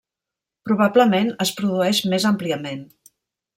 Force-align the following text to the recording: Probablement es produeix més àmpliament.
Probablement 0.69 1.29
es 1.45 1.53
produeix 1.61 2.01
més 2.15 2.27
àmpliament. 2.33 2.85